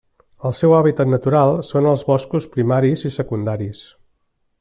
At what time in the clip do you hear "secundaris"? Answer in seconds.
3.19-3.83